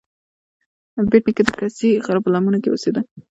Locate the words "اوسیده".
2.71-3.01